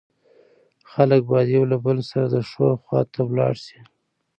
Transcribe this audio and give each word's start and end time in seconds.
خلک 0.91 1.21
بايد 1.29 1.49
يو 1.57 1.63
له 1.71 1.77
له 1.97 2.03
سره 2.09 2.25
د 2.33 2.35
ښو 2.49 2.67
خوا 2.83 3.01
ته 3.11 3.19
ولاړ 3.29 3.53
سي 3.65 3.79